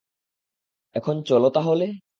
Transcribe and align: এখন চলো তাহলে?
এখন 0.95 1.15
চলো 1.23 1.47
তাহলে? 1.49 1.85